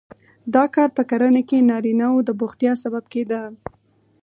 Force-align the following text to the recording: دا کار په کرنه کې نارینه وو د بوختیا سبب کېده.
دا 0.53 0.63
کار 0.75 0.89
په 0.97 1.03
کرنه 1.09 1.41
کې 1.49 1.67
نارینه 1.69 2.07
وو 2.11 2.25
د 2.27 2.29
بوختیا 2.39 2.73
سبب 2.83 3.03
کېده. 3.13 3.41